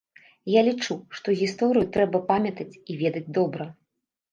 [0.59, 3.71] Я лічу, што гісторыю трэба памятаць і ведаць добра.